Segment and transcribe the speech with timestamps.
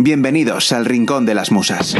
[0.00, 1.96] Bienvenidos al Rincón de las Musas,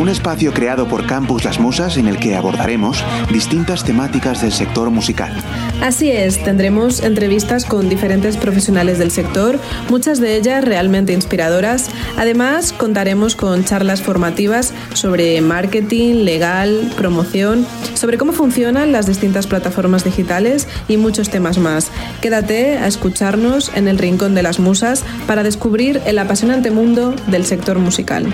[0.00, 4.90] un espacio creado por Campus Las Musas en el que abordaremos distintas temáticas del sector
[4.90, 5.32] musical.
[5.80, 9.58] Así es, tendremos entrevistas con diferentes profesionales del sector,
[9.90, 11.90] muchas de ellas realmente inspiradoras.
[12.16, 20.04] Además, contaremos con charlas formativas sobre marketing, legal, promoción, sobre cómo funcionan las distintas plataformas
[20.04, 21.90] digitales y muchos temas más.
[22.20, 27.46] Quédate a escucharnos en el Rincón de las Musas para descubrir el apasionante mundo del
[27.46, 28.32] sector musical.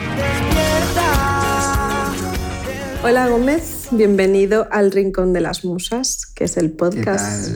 [3.05, 7.53] Hola Gómez, bienvenido al Rincón de las Musas, que es el podcast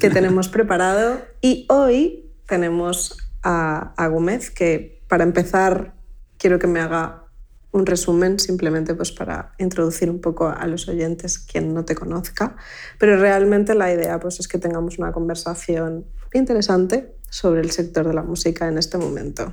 [0.00, 1.20] que tenemos preparado.
[1.40, 5.94] Y hoy tenemos a, a Gómez, que para empezar
[6.38, 7.24] quiero que me haga
[7.72, 12.56] un resumen simplemente pues para introducir un poco a los oyentes quien no te conozca,
[13.00, 18.14] pero realmente la idea pues es que tengamos una conversación interesante sobre el sector de
[18.14, 19.52] la música en este momento.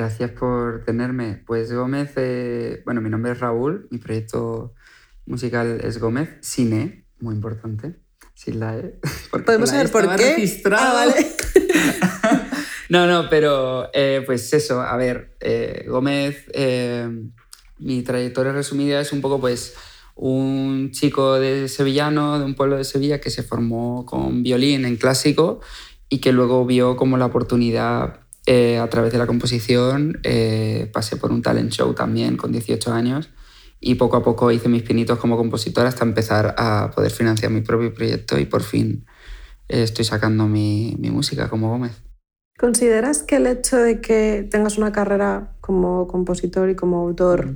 [0.00, 1.42] Gracias por tenerme.
[1.46, 4.72] Pues Gómez, eh, bueno, mi nombre es Raúl, mi proyecto
[5.26, 7.96] musical es Gómez, Cine, muy importante,
[8.32, 8.98] sin la E.
[9.44, 10.36] ¿Podemos saber por qué?
[10.36, 10.96] Registrado.
[10.96, 11.26] Ah, vale.
[12.88, 16.46] no, no, pero eh, pues eso, a ver, eh, Gómez,
[17.78, 19.74] mi trayectoria resumida es un poco pues
[20.14, 24.96] un chico de sevillano, de un pueblo de Sevilla que se formó con violín en
[24.96, 25.60] clásico
[26.08, 28.19] y que luego vio como la oportunidad
[28.52, 32.92] eh, a través de la composición eh, pasé por un talent show también con 18
[32.92, 33.30] años
[33.78, 37.60] y poco a poco hice mis pinitos como compositor hasta empezar a poder financiar mi
[37.60, 39.06] propio proyecto y por fin
[39.68, 41.92] eh, estoy sacando mi, mi, música como Gómez.
[42.58, 47.54] ¿Consideras que el hecho de que tengas una carrera como compositor y como autor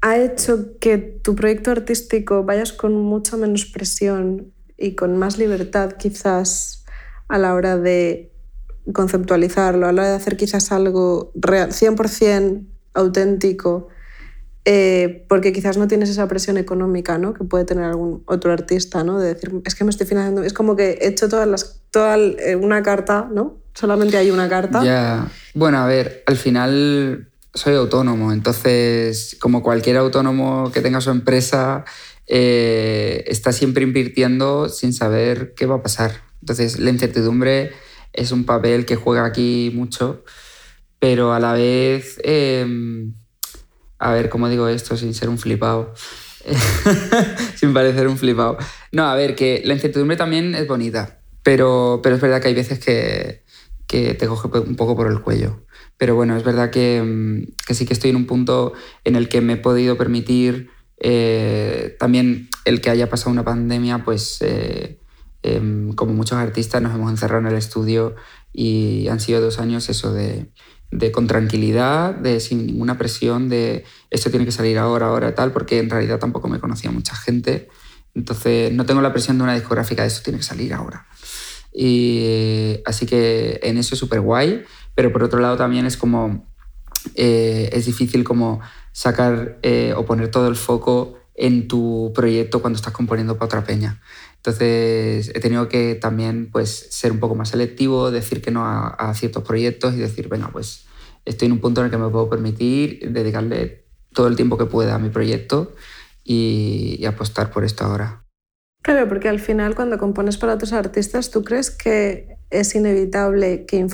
[0.00, 5.92] ha hecho que tu proyecto artístico vayas con mucha menos presión y con más libertad
[5.98, 6.86] quizás
[7.28, 8.29] a la hora de
[8.92, 13.88] conceptualizarlo, a la de hacer quizás algo real, 100% auténtico,
[14.64, 17.32] eh, porque quizás no tienes esa presión económica ¿no?
[17.32, 19.18] que puede tener algún otro artista, ¿no?
[19.18, 22.16] de decir, es que me estoy financiando, es como que he hecho todas las, toda
[22.16, 23.58] eh, una carta, ¿no?
[23.72, 24.84] Solamente hay una carta.
[24.84, 31.10] Ya, bueno, a ver, al final soy autónomo, entonces como cualquier autónomo que tenga su
[31.10, 31.84] empresa,
[32.26, 36.12] eh, está siempre invirtiendo sin saber qué va a pasar.
[36.40, 37.72] Entonces la incertidumbre
[38.12, 40.24] es un papel que juega aquí mucho,
[40.98, 43.14] pero a la vez, em,
[43.98, 45.94] a ver, ¿cómo digo esto sin ser un flipado?
[47.56, 48.58] sin parecer un flipado.
[48.92, 52.54] No, a ver, que la incertidumbre también es bonita, pero, pero es verdad que hay
[52.54, 53.44] veces que,
[53.86, 55.64] que te coge un poco por el cuello.
[55.96, 58.72] Pero bueno, es verdad que, em, que sí que estoy en un punto
[59.04, 60.70] en el que me he podido permitir
[61.00, 64.99] eh, también el que haya pasado una pandemia, pues eh,
[65.42, 68.14] Em, como muchos artistas nos hemos encerrado en el estudio
[68.52, 70.50] y han sido dos años eso de,
[71.12, 75.78] con tranquilidad, de sin ninguna presión, de esto tiene que salir ahora, ahora, tal, porque
[75.78, 77.68] en realidad tampoco me conocía mucha gente.
[78.14, 81.06] Entonces no tengo la presión de una discográfica de esto tiene que salir ahora.
[81.72, 84.64] Y así que en eso es súper guay,
[84.94, 86.52] pero por otro lado también es como,
[87.14, 88.60] eh, es difícil como
[88.92, 93.64] sacar eh, o poner todo el foco en tu proyecto cuando estás componiendo para otra
[93.64, 94.00] peña.
[94.40, 99.12] Entonces he tenido que también pues, ser un poco más selectivo, decir que no a,
[99.14, 100.86] ciertos proyectos y decir, venga, pues
[101.26, 103.84] estoy en un punto en el que me puedo permitir dedicarle
[104.14, 105.74] todo el tiempo que pueda a mi proyecto
[106.24, 108.24] y, apostar por esto ahora.
[108.82, 113.86] Claro, porque al final cuando compones para otros artistas, ¿tú crees que es inevitable que,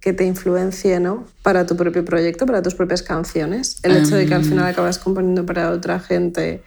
[0.00, 1.24] que te influencie ¿no?
[1.42, 3.80] para tu propio proyecto, para tus propias canciones?
[3.82, 4.48] El hecho de que al Em.
[4.50, 6.62] final acabas componiendo para otra gente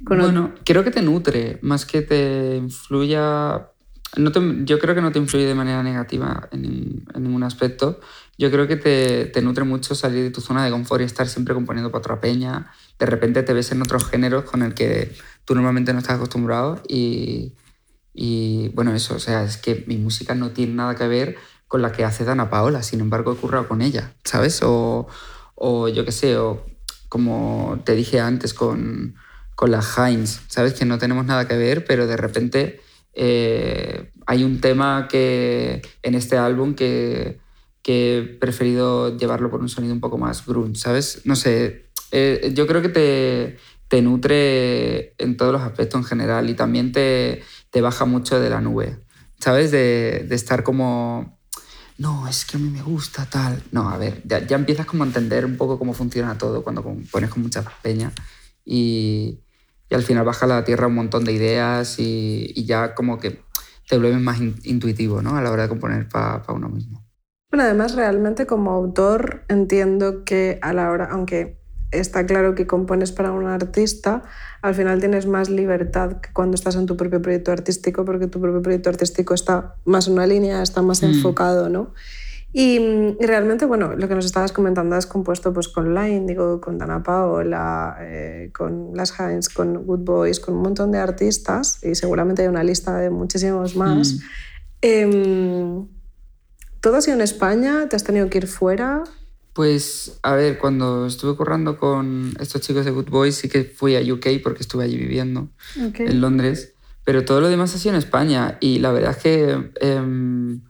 [0.00, 3.68] bueno, creo que te nutre, más que te influya...
[4.16, 8.00] No te, yo creo que no te influye de manera negativa en, en ningún aspecto.
[8.38, 11.28] Yo creo que te, te, nutre mucho salir de tu zona de confort y estar
[11.28, 12.72] siempre componiendo para otra peña.
[12.98, 15.14] De repente te ves en otros géneros con el que
[15.44, 17.52] tú normalmente no estás acostumbrado y,
[18.14, 21.82] y bueno, eso, o sea, es que mi música no tiene nada que ver con
[21.82, 24.62] la que hace Dana Paola, sin embargo he currado con ella, ¿sabes?
[24.62, 25.06] O,
[25.54, 26.64] o yo qué sé, o
[27.10, 29.16] como te dije antes con,
[29.58, 30.74] con la Heinz, ¿sabes?
[30.74, 32.80] Que no tenemos nada que ver, pero de repente
[33.12, 37.40] eh, hay un tema que en este álbum que,
[37.82, 41.22] que, he preferido llevarlo por un sonido un poco más grunge, ¿sabes?
[41.24, 43.58] No sé, eh, yo creo que te,
[43.88, 48.50] te, nutre en todos los aspectos en general y también te, te baja mucho de
[48.50, 49.00] la nube,
[49.40, 49.72] ¿sabes?
[49.72, 51.36] De, de, estar como...
[51.96, 53.60] No, es que a mí me gusta tal.
[53.72, 56.84] No, a ver, ya, ya empiezas como a entender un poco cómo funciona todo cuando
[57.10, 58.12] pones con mucha peña
[58.64, 59.40] y,
[59.90, 63.18] y al final baja a la tierra un montón de ideas y, y ya como
[63.18, 63.40] que
[63.88, 65.36] te vuelves más in, intuitivo ¿no?
[65.36, 67.04] a la hora de componer para pa uno mismo.
[67.50, 71.58] Bueno, además realmente como autor entiendo que a la hora, aunque
[71.90, 74.22] está claro que compones para un artista,
[74.60, 78.40] al final tienes más libertad que cuando estás en tu propio proyecto artístico, porque tu
[78.40, 81.06] propio proyecto artístico está más en una línea, está más mm.
[81.06, 81.94] enfocado, ¿no?
[82.52, 82.78] Y,
[83.20, 87.02] realmente, bueno, lo que nos estabas comentando has compuesto pues, con Line, digo, con Dana
[87.02, 92.42] Paola, eh, con Las Hines, con Good Boys, con un montón de artistas, y seguramente
[92.42, 94.14] hay una lista de muchísimos más.
[94.14, 94.18] Mm.
[94.80, 95.86] Em,
[96.80, 97.88] ¿Todo ha sido en España?
[97.88, 99.04] ¿Te has tenido que ir fuera?
[99.52, 103.96] Pues, a ver, cuando estuve currando con estos chicos de Good Boys, sí que fui
[103.96, 106.74] a UK porque estuve allí viviendo, en Londres.
[107.04, 108.56] Pero todo lo demás ha sido en España.
[108.60, 110.60] Y la verdad es que em,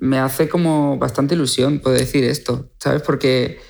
[0.00, 3.02] me hace como bastante ilusión poder decir esto, ¿sabes?
[3.02, 3.60] Porque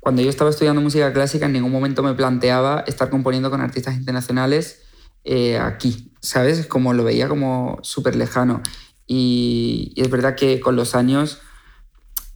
[0.00, 3.96] cuando yo estaba estudiando música clásica, en ningún momento me planteaba estar componiendo con artistas
[3.96, 4.82] internacionales
[5.24, 6.66] eh, aquí, ¿sabes?
[6.66, 8.62] Como lo veía como súper lejano.
[9.06, 11.40] y es verdad que con los años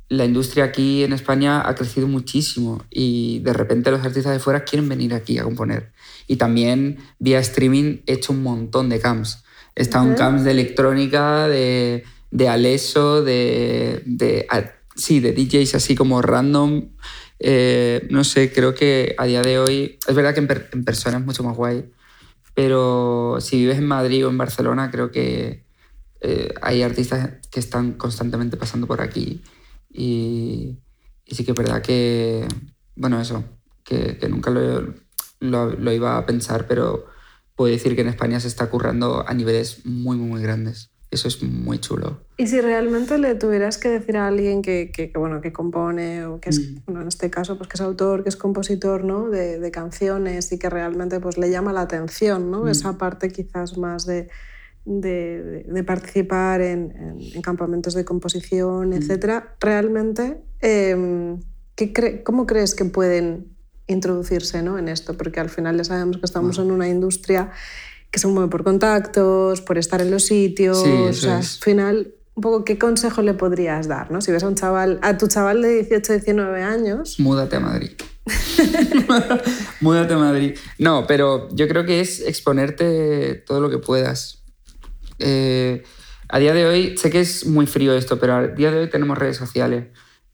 [0.08, 4.64] la industria aquí en España ha crecido muchísimo y de repente los artistas de fuera
[4.64, 5.92] quieren venir aquí a componer.
[6.26, 9.42] Y también vía streaming he hecho un montón de camps.
[9.74, 14.46] He estado en camps de electrónica, de, de Alesso, de, de,
[14.94, 16.88] sí, de DJs así como random.
[17.38, 21.24] Eh, no sé, creo que a día de hoy, es verdad que en, persona es
[21.24, 21.90] mucho más guay,
[22.54, 25.64] pero si vives en Madrid o en Barcelona, creo que
[26.22, 29.42] eh, hay artistas que están constantemente pasando por aquí
[29.92, 30.78] y,
[31.26, 32.46] sí que es verdad que,
[32.94, 33.44] bueno, eso,
[33.84, 34.94] que, nunca lo,
[35.40, 37.06] lo, iba a pensar, pero
[37.54, 40.90] puedo decir que en España se está currando a niveles muy, muy, muy grandes.
[41.10, 42.20] Eso es muy chulo.
[42.36, 46.40] Y si realmente le tuvieras que decir a alguien que, que, bueno, que compone o
[46.40, 46.78] que es, mm.
[46.86, 49.30] bueno, en este caso, pues que es autor, que es compositor ¿no?
[49.30, 52.64] de, de canciones y que realmente pues, le llama la atención, ¿no?
[52.64, 52.68] Mm.
[52.68, 54.28] esa parte quizás más de,
[54.86, 58.92] de, participar en, campamentos de composición, mm.
[58.94, 61.36] etcétera, realmente, eh,
[62.24, 63.56] ¿cómo crees que pueden
[63.88, 64.78] introducirse ¿no?
[64.78, 65.16] en esto?
[65.16, 67.52] Porque al final ya sabemos que estamos en una industria
[68.16, 70.78] que se mueve por contactos, por estar en los sitios.
[70.78, 74.22] o sea, al final, un poco qué consejo le podrías dar, ¿no?
[74.22, 77.20] Si ves a un chaval, a tu chaval de 18, 19 años.
[77.20, 77.90] Múdate a Madrid.
[79.82, 80.56] Múdate a Madrid.
[80.78, 84.42] No, pero yo creo que es exponerte todo lo que puedas.
[85.18, 85.82] Eh,
[86.30, 88.88] a día de hoy, sé que es muy frío esto, pero a día de hoy
[88.88, 89.88] tenemos redes sociales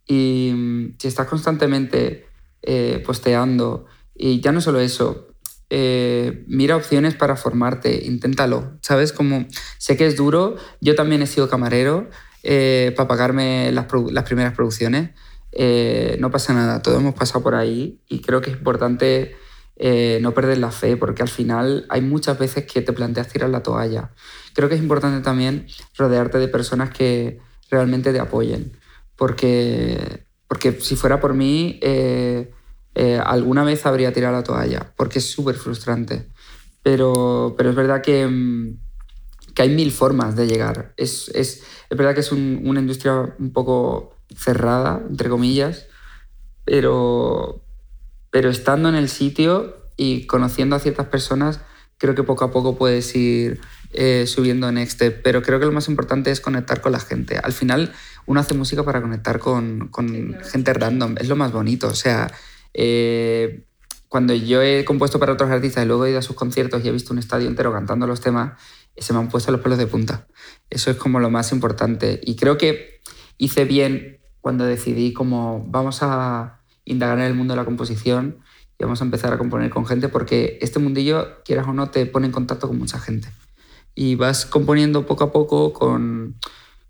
[0.07, 2.27] y mm, si estás constantemente
[2.63, 5.32] eh, posteando, y ya no solo eso,
[5.75, 9.13] eh, mira opciones para formarte, inténtalo, ¿sabes?
[9.13, 9.47] Como
[9.79, 12.11] sé que es duro, yo también he sido camarero
[12.97, 13.87] para pagarme las,
[14.25, 15.11] primeras producciones,
[16.19, 19.37] no pasa nada, todos hemos pasado por ahí y creo que es importante
[20.21, 23.63] no perder la fe, porque al final hay muchas veces que te planteas tirar la
[23.63, 24.11] toalla
[24.53, 25.67] creo que es importante también
[25.97, 27.39] rodearte de personas que
[27.71, 28.77] realmente te apoyen,
[29.17, 31.79] porque, porque si fuera por mí,
[32.95, 36.29] eh, alguna vez habría tirado la toalla, porque es súper frustrante.
[36.83, 38.77] Pero, pero es verdad que, mm,
[39.55, 40.93] que, hay mil formas de llegar.
[40.97, 45.87] Es, es, es verdad que es una industria un poco cerrada, entre comillas,
[46.65, 47.65] pero,
[48.31, 51.61] pero estando en el sitio y conociendo a ciertas personas,
[51.99, 53.61] creo que poco a poco puedes ir
[53.93, 57.39] eh, subiendo en Step, pero creo que lo más importante es conectar con la gente.
[57.39, 57.93] Al final,
[58.27, 61.89] uno hace música para conectar con, con gente random, es lo más bonito.
[61.89, 62.33] O sea,
[62.75, 63.65] eh,
[64.09, 66.89] cuando yo he compuesto para otros artistas y luego he ido a sus conciertos y
[66.89, 68.61] he visto un estadio entero cantando los temas,
[68.97, 70.27] se me han puesto los pelos de punta.
[70.69, 72.21] Eso es como lo más importante.
[72.23, 73.01] Y creo que
[73.39, 78.39] hice bien cuando decidí como vamos a indagar en el mundo de la composición
[78.79, 82.05] y vamos a empezar a componer con gente porque este mundillo, quieras o no, te
[82.07, 83.29] pone en contacto con mucha gente
[83.95, 86.37] y vas componiendo poco a poco con,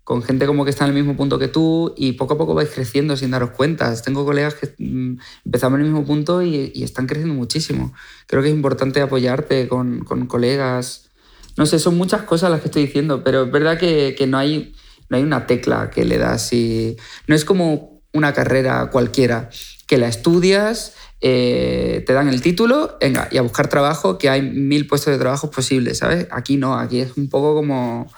[0.03, 2.53] con, gente como que está en el mismo punto que tú y poco a poco
[2.53, 3.93] vais creciendo sin daros cuenta.
[4.01, 7.93] Tengo colegas que mm, empezamos en el mismo punto y, y, están creciendo muchísimo.
[8.27, 11.09] Creo que es importante apoyarte con, con, colegas.
[11.57, 14.37] No sé, son muchas cosas las que estoy diciendo, pero es verdad que, que no,
[14.37, 14.73] hay,
[15.09, 19.49] no hay una tecla que le das y no es como una carrera cualquiera,
[19.87, 20.93] que la estudias
[21.25, 25.17] eh, te dan el título, venga, y a buscar trabajo, que hay mil puestos de
[25.17, 26.27] trabajo posibles, ¿sabes?
[26.31, 28.11] Aquí no, aquí es un poco como...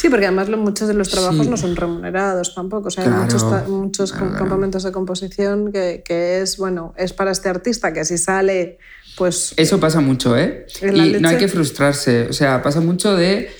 [0.00, 2.88] Sí, porque además muchos de los trabajos no son remunerados tampoco.
[2.88, 7.48] O sea, hay muchos, muchos campamentos de composición que, que, es, bueno, es para este
[7.48, 8.78] artista que si sale,
[9.16, 9.54] pues...
[9.56, 10.66] Eso pasa mucho, ¿eh?
[10.80, 12.28] Y no hay que frustrarse.
[12.28, 13.50] O sea, pasa mucho de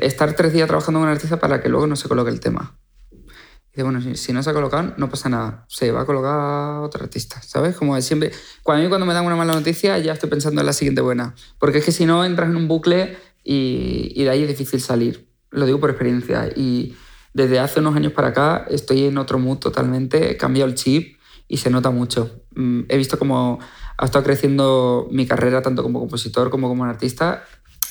[0.00, 2.74] estar tres días trabajando con un artista para que luego no se coloque el tema
[3.72, 5.64] dice, bueno, si, no se ha colocado, no pasa nada.
[5.68, 7.74] Se va a colocar otro artista, ¿sabes?
[7.74, 8.30] Como siempre.
[8.62, 11.00] Cuando a mí cuando me dan una mala noticia, ya estoy pensando en la siguiente
[11.00, 11.34] buena.
[11.58, 15.31] Porque es que si no, entras en un bucle y, de ahí es difícil salir.
[15.52, 16.50] Lo digo por experiencia.
[16.54, 16.96] Y
[17.34, 21.18] desde hace unos años para acá estoy en otro mood totalmente, he cambiado el chip
[21.48, 22.42] y se nota mucho.
[22.54, 23.58] Mm, he visto como
[23.96, 27.44] ha estado creciendo mi carrera tanto como compositor como como artista.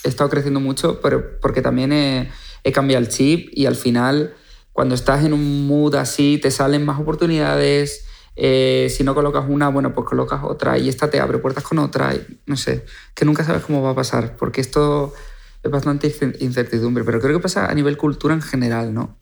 [0.03, 2.32] He estado creciendo mucho pero porque también he,
[2.63, 4.34] he cambiado el chip y al final
[4.74, 8.06] cuando estás en un mood así te salen más oportunidades.
[8.36, 11.80] Eh, si no colocas una, bueno, pues colocas otra y esta te abre puertas con
[11.80, 12.13] otra.
[12.46, 15.31] no sé, que nunca sabes cómo va a pasar porque esto es
[15.70, 19.20] bastante incertidumbre, pero creo que pasa a nivel cultura en general, ¿no?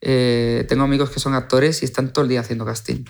[0.00, 3.04] Eh, tengo amigos que son actores y están todo el día haciendo casting.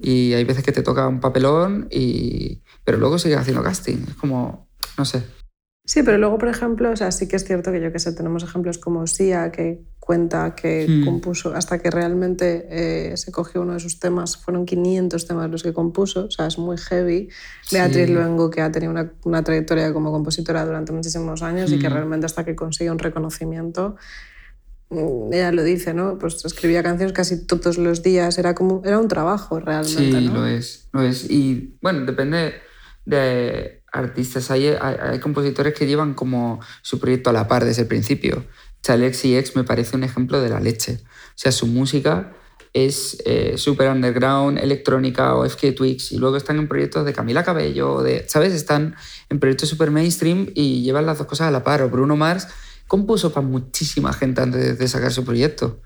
[0.00, 2.62] Y hay veces que te toca un papelón, y...
[2.84, 3.98] pero luego sigues haciendo casting.
[4.08, 4.68] Es como,
[4.98, 5.22] no sé.
[5.86, 8.12] Sí, pero luego, por ejemplo, o sea, sí que es cierto que yo que sé,
[8.14, 11.04] tenemos ejemplos como Sia, que cuenta que hmm.
[11.04, 15.62] compuso, hasta que realmente eh, se cogió uno de sus temas, fueron 500 temas los
[15.62, 17.28] que compuso, o sea, es muy heavy.
[17.70, 21.90] Beatriz Luengo, que ha tenido una, una, trayectoria como compositora durante muchísimos años y que
[21.90, 21.92] hmm.
[21.92, 23.96] realmente hasta que consigue un reconocimiento,
[24.88, 26.18] mm, ella lo dice, ¿no?
[26.18, 30.46] Pues escribía canciones casi todos los días, era como, era un trabajo realmente, Sí, lo
[30.46, 31.30] es, lo es.
[31.30, 32.54] Y bueno, depende
[33.04, 37.88] de artistas, hay, hay, compositores que llevan como su proyecto a la par desde el
[37.88, 38.44] principio.
[38.82, 41.00] Chalexi X me parece un ejemplo de la leche.
[41.02, 42.32] O sea, su música
[42.72, 47.44] es eh, súper underground, electrónica o FK Twix, y luego están en proyectos de Camila
[47.44, 48.52] Cabello, de, ¿sabes?
[48.52, 48.96] Están
[49.30, 51.82] en proyectos súper mainstream y llevan las dos cosas a la par.
[51.82, 52.48] O Bruno Mars
[52.88, 55.80] compuso para muchísima gente antes de sacar su proyecto.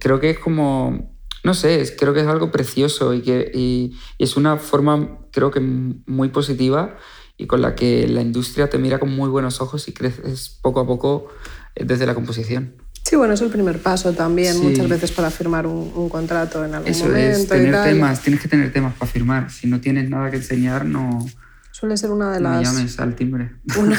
[0.00, 4.36] Creo que es como no sé, creo que es algo precioso y que y, es
[4.36, 6.96] una forma, creo que muy positiva
[7.38, 10.80] y con la que la industria te mira con muy buenos ojos y creces poco
[10.80, 11.28] a poco
[11.74, 12.74] eh, desde la composición.
[13.02, 16.90] Sí, bueno, es el primer paso también, muchas veces para firmar un, contrato en algún
[16.90, 17.38] Eso momento.
[17.38, 19.48] Es, tener temas, tienes que tener temas para firmar.
[19.52, 21.24] Si no tienes nada que enseñar, no.
[21.70, 22.58] Suele ser una de las.
[22.58, 23.52] Me llames al timbre.
[23.78, 23.96] Una,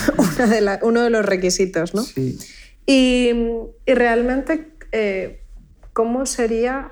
[0.48, 2.02] de uno de los requisitos, ¿no?
[2.02, 2.38] Sí.
[2.86, 3.30] Y,
[3.86, 5.42] y realmente, eh,
[5.94, 6.92] ¿cómo sería,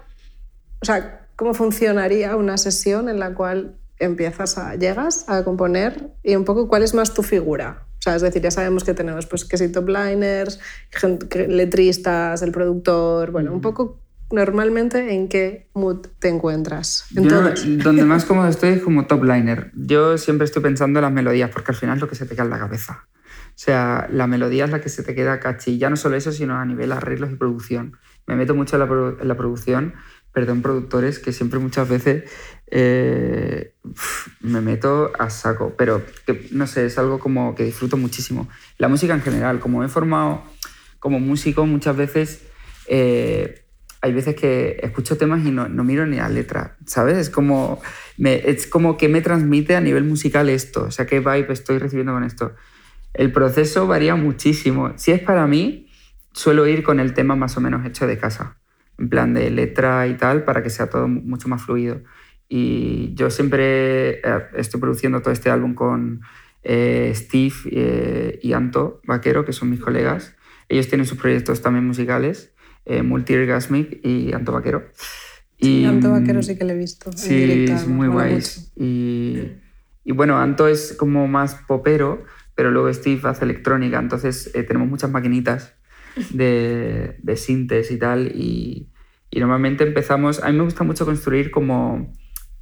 [0.82, 6.36] o sea, cómo funcionaría una sesión en la cual empiezas a, llegas a componer y
[6.36, 7.86] un poco cuál es más tu figura.
[8.00, 10.60] O sea, es decir, ya sabemos que tenemos pues que si top liners,
[11.48, 17.06] letristas, el productor, bueno, un poco normalmente en qué mood te encuentras.
[17.10, 19.72] donde más cómodo estoy es como top liner.
[19.76, 22.36] Yo siempre estoy pensando en las melodías porque al final es lo que se te
[22.36, 23.08] queda en la cabeza.
[23.28, 25.78] O sea, la melodía es la que se te queda cachi.
[25.78, 27.98] Ya no solo eso, sino a nivel arreglos y producción.
[28.28, 29.94] Me meto mucho en la producción
[30.36, 32.30] perdón, productores, que siempre muchas veces
[32.68, 33.76] eh,
[34.42, 36.04] me meto a saco, pero
[36.52, 38.50] no sé, es algo como que disfruto muchísimo.
[38.78, 40.44] La música en general, como he formado
[41.00, 42.44] como músico, muchas veces
[42.88, 43.66] eh,
[44.02, 47.18] hay veces que escucho temas y no, no, miro ni la letra, ¿sabes?
[47.18, 47.82] Es como,
[48.18, 51.80] me, es como que me transmite a nivel musical esto, o sea, qué vibe estoy
[51.80, 52.56] recibiendo con esto.
[53.14, 54.94] El proceso varía muchísimo.
[54.98, 55.90] Si es para mí,
[56.34, 58.58] suelo ir con el tema más o menos hecho de casa
[58.98, 62.02] en plan de letra y tal, para que sea todo mucho más fluido.
[62.48, 64.22] Y yo siempre eh,
[64.56, 66.22] estoy produciendo todo este álbum con
[66.64, 70.36] eh, Steve eh, y Anto Vaquero, que son mis colegas.
[70.70, 72.52] Ellos tienen sus proyectos también musicales,
[72.88, 74.86] Multi-Orgasmic y Anto Vaquero.
[75.58, 77.12] Y, Anto Vaquero sí que le he visto.
[77.14, 78.40] Sí, es muy guay.
[78.76, 79.52] Y,
[80.04, 82.24] y, bueno, Anto es como más popero,
[82.56, 85.76] pero luego Steve hace electrónica, entonces tenemos muchas maquinitas
[86.32, 88.32] de, de sintes y tal.
[88.36, 88.90] Y,
[89.30, 92.12] y, normalmente empezamos, a mí me gusta mucho construir como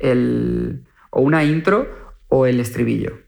[0.04, 1.88] el, o una intro
[2.28, 3.20] o el estribillo.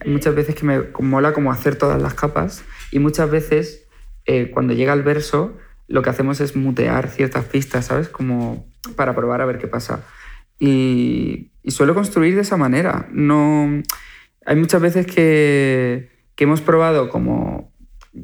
[0.00, 3.88] Hay muchas veces que me mola como hacer todas las capas y muchas veces
[4.26, 5.56] eh, cuando llega el verso
[5.88, 8.08] lo que hacemos es mutear ciertas pistas, ¿sabes?
[8.08, 8.66] Como
[8.96, 10.04] para probar a ver qué pasa.
[10.58, 13.08] Y, y suelo construir de esa manera.
[13.12, 13.82] No,
[14.44, 17.72] hay muchas veces que, que hemos probado como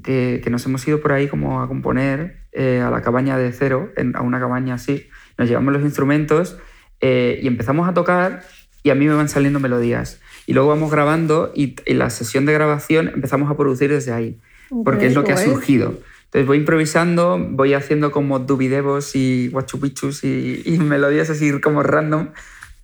[0.02, 3.92] que, nos hemos ido por ahí como a componer eh, a la cabaña de cero,
[4.14, 5.08] a una cabaña así.
[5.38, 6.58] Nos llevamos los instrumentos
[7.02, 8.42] eh, y empezamos a tocar
[8.82, 10.20] y a mí me van saliendo melodías.
[10.46, 14.40] Y luego vamos grabando y en la sesión de grabación empezamos a producir desde ahí,
[14.84, 15.98] porque es lo que ha surgido.
[16.24, 22.30] Entonces voy improvisando, voy haciendo como dubidevos y guachupichus y, y melodías así como random,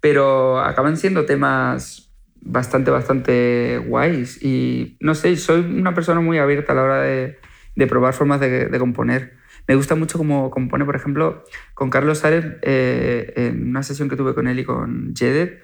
[0.01, 2.11] pero acaban siendo temas
[2.43, 4.43] bastante, bastante guays.
[4.43, 7.39] Y no sé, soy una persona muy abierta a la hora de,
[7.75, 9.38] de probar formas de, de, componer.
[9.69, 11.45] Me gusta mucho como compone, por ejemplo,
[11.75, 15.63] con Carlos Sárez, eh, en una sesión que tuve con él y con Jedet,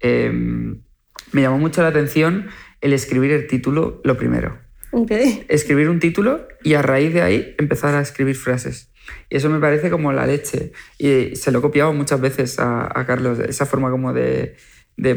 [0.00, 0.82] em,
[1.30, 2.48] me llamó mucho la atención
[2.80, 4.58] el escribir el título lo primero.
[4.90, 5.46] Okay.
[5.48, 8.92] Escribir un título y a raíz de ahí empezar a escribir frases.
[9.30, 10.72] Y eso me parece como la leche.
[10.98, 14.56] Y se lo he copiado muchas veces a, a Carlos, esa forma como de,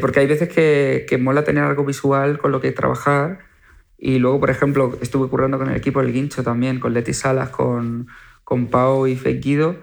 [0.00, 3.40] porque hay veces que, que, mola tener algo visual con lo que trabajar.
[3.96, 7.48] Y luego, por ejemplo, estuve currando con el equipo del Guincho también, con Leti Salas,
[7.50, 8.06] con,
[8.48, 9.76] con Pau y Fequido.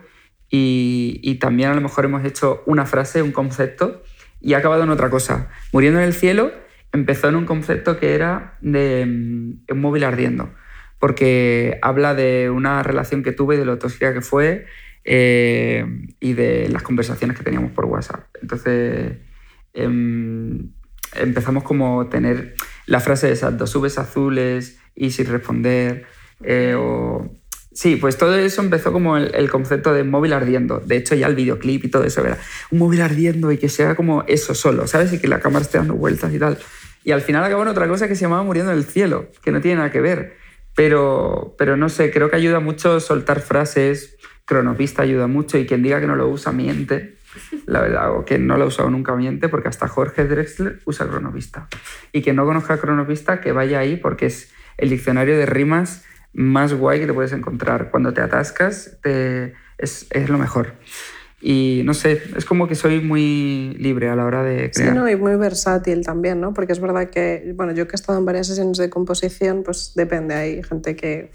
[0.50, 4.01] Y, también a lo mejor hemos hecho una frase, un concepto,
[4.41, 5.51] y ha acabado en otra cosa.
[5.72, 6.51] Muriendo en el cielo
[6.91, 10.51] empezó en un concepto que era de mm, un móvil ardiendo,
[10.98, 14.65] porque habla de una relación que tuve, de lo tóxica que fue
[15.03, 15.86] eh,
[16.19, 18.25] y de las conversaciones que teníamos por WhatsApp.
[18.41, 19.17] Entonces
[19.74, 20.72] em,
[21.13, 22.55] empezamos como tener
[22.88, 26.07] la frase de esas dos subes azules y sin responder.
[26.41, 27.29] Eh, o...
[27.75, 30.79] Sí, pues todo eso empezó como el, concepto de móvil ardiendo.
[30.79, 32.38] De hecho, ya el videoclip y todo eso era
[32.72, 35.12] un móvil ardiendo y que sea como eso solo, ¿sabes?
[35.12, 36.58] Y que la cámara esté dando vueltas y tal.
[37.03, 39.51] Y al final acabó en otra cosa que se llamaba Muriendo en el cielo, que
[39.51, 40.38] no tiene nada que ver.
[40.74, 44.15] Pero, pero no sé, creo que ayuda mucho soltar frases,
[44.46, 47.17] cronopista ayuda mucho y quien diga que no lo usa miente,
[47.65, 51.08] la verdad, o que no lo ha usado nunca miente, porque hasta Jorge Drexler usa
[51.08, 51.67] cronopista.
[52.13, 56.05] Y quien no conozca cronopista, que vaya ahí porque es el diccionario de rimas
[56.36, 57.89] más guay que te puedes encontrar.
[57.89, 60.74] Cuando te atascas, te, es, es lo mejor.
[61.42, 64.94] Y no sé, es como que soy muy libre a la hora de crear.
[64.94, 66.54] Sí, no, y muy versátil también, ¿no?
[66.54, 69.92] Porque es verdad que, bueno, yo que he estado en varias sesiones de composición, pues
[69.96, 70.34] depende.
[70.34, 71.32] Hay gente que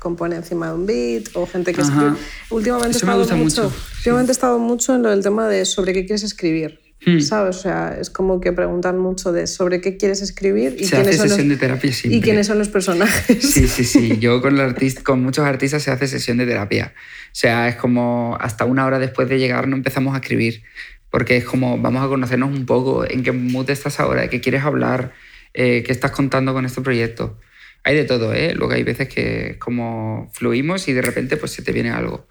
[0.00, 2.14] compone encima de un beat o gente que escribe.
[2.50, 3.72] Últimamente, he estado mucho, mucho.
[3.98, 6.81] Últimamente he estado mucho en lo del tema de sobre qué quieres escribir.
[7.04, 7.18] Hmm.
[7.18, 7.56] ¿Sabes?
[7.56, 11.28] O sea, es como que preguntan mucho de sobre qué quieres escribir y, quiénes, son
[11.28, 13.42] los, de terapia y quiénes son los personajes.
[13.42, 14.18] Sí, sí, sí.
[14.20, 14.56] Yo con,
[15.02, 16.94] con muchos artistas se hace sesión de terapia.
[16.96, 20.62] O sea, es como hasta una hora después de llegar no empezamos a escribir,
[21.10, 24.40] porque es como vamos a conocernos un poco, en qué mood estás ahora, de qué
[24.40, 25.12] quieres hablar,
[25.54, 27.36] eh, qué estás contando con este proyecto.
[27.82, 28.54] Hay de todo, ¿eh?
[28.54, 32.28] Luego hay veces que como fluimos y de repente pues se te viene algo.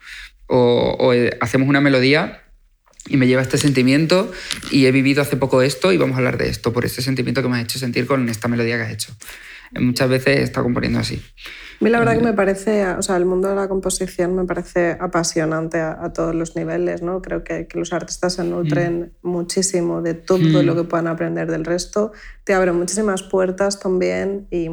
[0.48, 2.42] O, o eh, hacemos una melodía
[3.10, 4.32] y me lleva este sentimiento
[4.72, 7.42] y he vivido hace poco esto y vamos a hablar de esto por este sentimiento
[7.42, 9.14] que me has hecho sentir con esta melodía que has hecho.
[9.80, 11.22] Muchas veces estado componiendo así.
[11.80, 14.44] A mí la verdad que me parece, o sea, el mundo de la composición me
[14.44, 17.22] parece apasionante a, todos los niveles, ¿no?
[17.22, 19.28] Creo que, que los artistas se nutren mm.
[19.28, 20.66] muchísimo de todo mm.
[20.66, 22.12] lo que puedan aprender del resto,
[22.44, 24.68] te abre muchísimas puertas también y,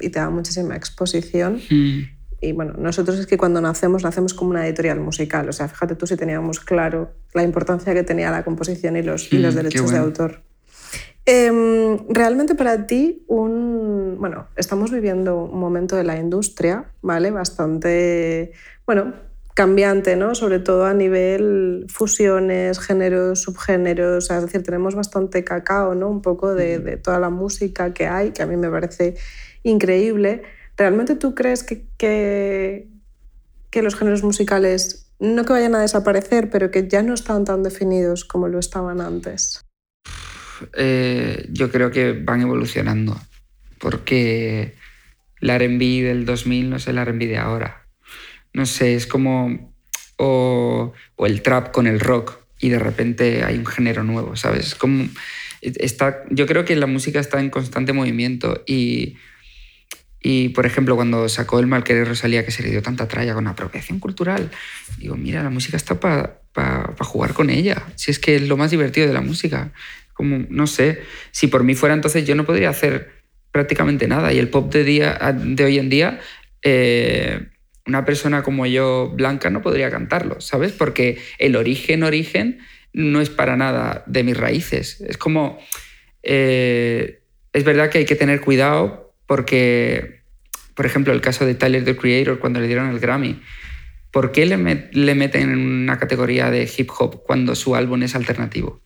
[0.00, 1.60] y te da muchísima exposición.
[1.70, 2.17] Mm.
[2.40, 5.48] Y bueno, nosotros es que cuando nacemos, nacemos como una editorial musical.
[5.48, 9.32] O sea, fíjate tú si teníamos claro la importancia que tenía la composición y los,
[9.32, 10.42] y los mm, derechos de autor.
[11.26, 17.30] Em, realmente para ti, un, bueno, estamos viviendo un momento de la industria, ¿vale?
[17.32, 18.52] Bastante,
[18.86, 19.12] bueno,
[19.52, 20.36] cambiante, ¿no?
[20.36, 26.08] Sobre todo a nivel fusiones, géneros, subgéneros, o sea, es decir, tenemos bastante cacao, ¿no?
[26.08, 26.84] Un poco de, mm.
[26.84, 29.16] de toda la música que hay, que a mí me parece
[29.64, 30.42] increíble.
[30.78, 36.86] ¿Realmente tú crees que, que, los géneros musicales no que vayan a desaparecer, pero que
[36.88, 39.64] ya no están tan definidos como lo estaban antes?
[40.76, 43.20] Eh, yo creo que van evolucionando,
[43.80, 44.76] porque
[45.40, 47.84] el RB del 2000 no es el RB de ahora.
[48.52, 49.74] No sé, es como.
[50.16, 54.76] O, el trap con el rock y de repente hay un género nuevo, ¿sabes?
[54.76, 55.08] como.
[55.60, 59.16] Está, yo creo que la música está en constante movimiento y
[60.20, 63.46] y, por ejemplo, cuando sacó el Malquerer Rosalía, que se le dio tanta tralla con
[63.46, 64.50] apropiación cultural,
[64.98, 67.84] digo, mira, la música está para jugar con ella.
[67.94, 69.72] Si es que es lo más divertido de la música.
[70.14, 73.12] Como, no sé, si por mí fuera entonces yo no podría hacer
[73.52, 74.32] prácticamente nada.
[74.32, 76.20] Y el pop de, día, de hoy en día,
[76.62, 77.46] eh,
[77.86, 80.72] una persona como yo, blanca, no podría cantarlo, ¿sabes?
[80.72, 82.58] Porque el origen, origen,
[82.92, 85.00] no es para nada de mis raíces.
[85.02, 85.58] Es como...
[86.24, 90.22] Eh, es verdad que hay que tener cuidado porque,
[90.74, 93.40] por ejemplo, el caso de Tyler, the Creator, cuando le dieron el Grammy,
[94.10, 98.14] ¿por qué le, le meten en una categoría de hip hop cuando su álbum es
[98.14, 98.80] alternativo?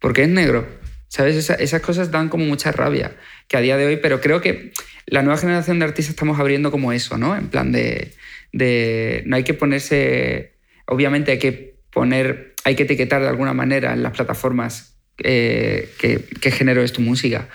[0.00, 0.66] Porque es negro.
[1.08, 1.50] ¿Sabes?
[1.50, 3.14] esas cosas dan como mucha rabia,
[3.46, 4.72] que a día de hoy, pero creo que
[5.04, 7.36] la nueva generación de artistas estamos abriendo como eso, ¿no?
[7.36, 8.14] En plan de,
[8.50, 10.54] de no hay que ponerse,
[10.86, 16.50] obviamente hay que poner, hay que etiquetar de alguna manera en las plataformas eh, qué
[16.50, 17.50] género es tu música,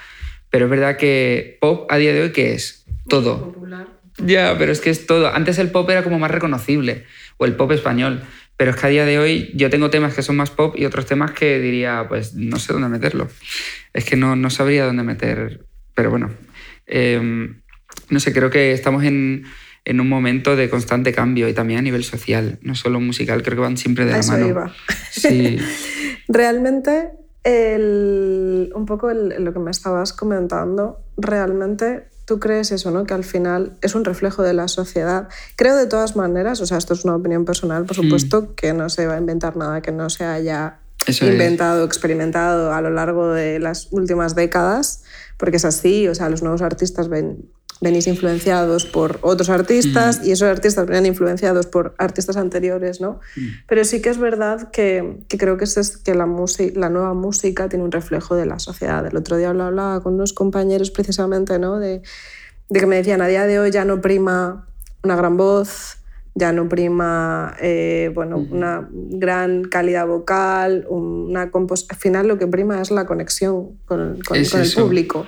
[0.58, 2.84] pero es verdad que pop a día de hoy, ¿qué es?
[3.08, 3.54] Todo.
[3.54, 3.90] Popular.
[4.18, 5.32] Ya, pero es que es todo.
[5.32, 7.06] Antes el pop era como más reconocible,
[7.38, 8.24] o el pop español.
[8.56, 10.86] Pero es que a día de hoy yo tengo temas que son más pop y
[10.86, 13.28] otros temas que diría, pues no sé dónde meterlo.
[13.94, 15.64] Es que no, no sabría dónde meter.
[15.94, 16.32] Pero bueno,
[16.88, 17.62] em,
[18.10, 19.46] no sé, creo que estamos en,
[19.86, 23.58] en, un momento de constante cambio y también a nivel social, no solo musical, creo
[23.58, 24.48] que van siempre de la mano.
[24.48, 24.76] Iba.
[25.12, 25.60] Sí.
[26.28, 27.12] Realmente
[27.48, 33.06] un poco lo que me estabas comentando, realmente tú crees eso, ¿no?
[33.06, 35.30] Que al final es un reflejo de la sociedad.
[35.56, 38.02] Creo de todas maneras, o sea, esto es una opinión personal, por mm.
[38.04, 40.80] supuesto, que no se va a inventar nada que no se haya
[41.22, 45.04] inventado, experimentado a lo largo de las últimas décadas,
[45.38, 47.50] porque es así, o sea, los nuevos artistas ven
[47.82, 53.20] venís influenciados por otros artistas y esos artistas venían influenciados por artistas anteriores, ¿no?
[53.68, 56.28] Pero sí que es verdad que, que creo que, es, que la,
[56.76, 59.06] la nueva música tiene un reflejo de la sociedad.
[59.06, 61.80] El otro día hablaba con unos compañeros precisamente, ¿no?
[61.80, 62.02] De,
[62.70, 64.68] de que me decían, a día de hoy ya no prima
[65.04, 65.98] una gran voz,
[66.38, 72.80] ya no prima eh, bueno, una gran calidad vocal, una al final lo que prima
[72.82, 75.26] es la conexión con, con, el público.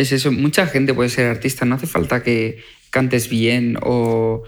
[0.00, 4.44] Es eso, mucha gente puede ser artista, no hace falta que cantes bien o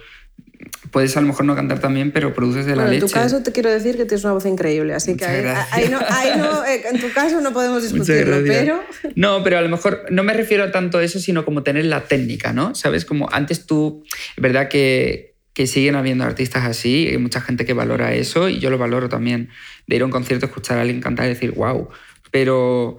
[0.91, 2.97] puedes a lo mejor no cantar también, pero produces de la leche.
[2.97, 6.65] En tu caso te quiero decir que tienes una voz increíble, así que ahí, no,
[6.65, 8.83] eh, en tu caso no podemos discutirlo, pero...
[9.15, 11.85] No, pero a lo mejor no me refiero a tanto a eso, sino como tener
[11.87, 12.75] la técnica, ¿no?
[12.75, 14.05] Sabes, como antes tú,
[14.37, 18.59] es verdad que, que siguen habiendo artistas así, hay mucha gente que valora eso y
[18.59, 19.49] yo lo valoro también,
[19.87, 21.88] de ir a un concierto, escuchar a alguien cantar y decir, wow,
[22.31, 22.99] pero,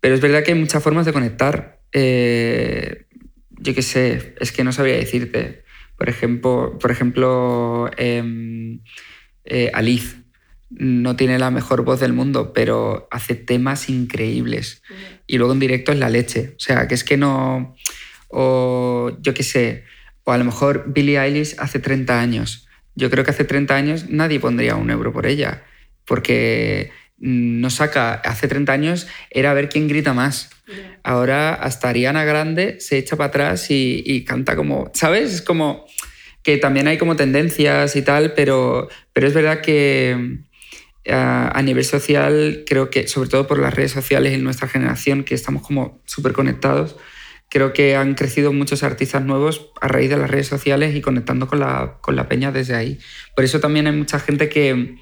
[0.00, 1.75] pero es verdad que hay muchas formas de conectar.
[1.98, 3.06] Eh,
[3.58, 5.64] yo qué sé, es que no sabría decirte
[5.96, 8.80] por ejemplo, por ejemplo em,
[9.44, 10.16] eh, Alice
[10.70, 14.82] no tiene la mejor voz del mundo, pero hace temas increíbles.
[15.26, 16.54] Y luego en directo es la leche.
[16.56, 17.76] O sea, que es que no...
[18.28, 19.84] O yo qué sé,
[20.24, 22.68] o a lo mejor Billie Eilish hace 30 años.
[22.96, 25.62] Yo creo que hace 30 años nadie pondría un euro por ella,
[26.04, 30.50] porque no saca, hace 30 años era ver quién grita más.
[31.02, 35.32] Ahora hasta Ariana Grande se echa para atrás y, canta como, ¿sabes?
[35.32, 35.86] Es como
[36.42, 40.38] que también hay como tendencias y tal, pero, pero es verdad que
[41.08, 45.34] a, nivel social creo que, sobre todo por las redes sociales en nuestra generación, que
[45.34, 46.96] estamos como súper conectados,
[47.48, 51.46] creo que han crecido muchos artistas nuevos a raíz de las redes sociales y conectando
[51.46, 52.98] con la, con la peña desde ahí.
[53.34, 54.96] Por eso también hay mucha gente que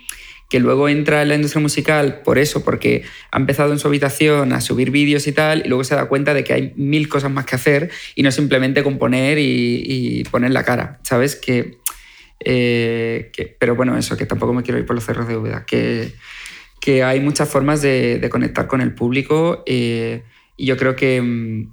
[0.55, 4.53] que luego entra en la industria musical por eso, porque ha empezado en su habitación
[4.53, 7.33] a subir vídeos y tal, y luego se da cuenta de que hay mil cosas
[7.33, 11.41] más que hacer y no simplemente componer y, poner la cara, ¿sabes?
[12.39, 15.65] Eh, que, pero bueno, eso, que tampoco me quiero ir por los cerros de duda,
[15.67, 16.15] que,
[16.81, 20.23] que hay muchas formas de, conectar con el público eh,
[20.57, 21.67] y yo creo que,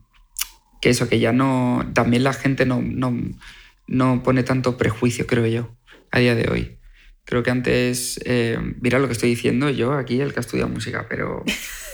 [0.82, 3.16] que eso, que ya no, también la gente no, no,
[3.86, 5.70] no pone tanto prejuicio, creo yo,
[6.10, 6.81] a día de hoy.
[7.26, 10.70] Creo que antes, eh, mira lo que estoy diciendo yo aquí, el que ha estudiado
[10.70, 11.44] música, pero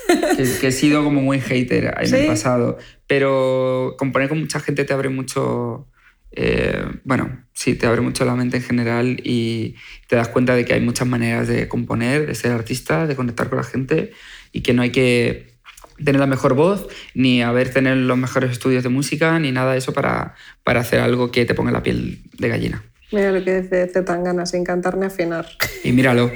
[0.37, 2.77] que, he sido como muy hater en el pasado.
[3.07, 5.87] Pero componer con mucha gente te abre mucho,
[6.31, 9.75] eh, bueno, sí, te abre mucho la mente en general y
[10.07, 13.49] te das cuenta de que hay muchas maneras de componer, de ser artista, de conectar
[13.49, 14.11] con la gente
[14.51, 15.57] y que no hay que
[16.03, 19.79] tener la mejor voz, ni haber tener los mejores estudios de música, ni nada de
[19.79, 22.83] eso para, para hacer algo que te ponga la piel de gallina.
[23.11, 25.47] Mira lo que dice Zetangana, sin cantar ni afinar.
[25.83, 26.29] Y míralo,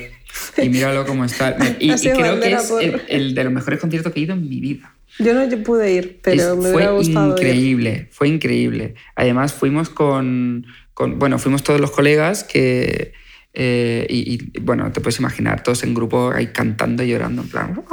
[0.57, 1.57] y míralo cómo está.
[1.79, 2.71] Y, creo que es
[3.09, 4.95] el, de los mejores conciertos que he ido en mi vida.
[5.19, 7.31] Yo no pude ir, pero me hubiera gustado.
[7.35, 8.95] Fue increíble, fue increíble.
[9.15, 13.13] Además, fuimos con, con, Bueno, fuimos todos los colegas que.
[13.53, 17.83] Eh, y, bueno, te puedes imaginar, todos en grupo ahí cantando y llorando, en plan.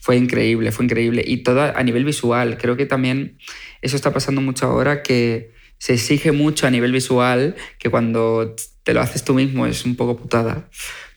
[0.00, 1.22] Fue increíble, fue increíble.
[1.24, 2.58] Y todo a nivel visual.
[2.58, 3.38] Creo que también
[3.80, 8.92] eso está pasando mucho ahora que se exige mucho a nivel visual que cuando te
[8.92, 10.68] lo haces tú mismo es un poco putada.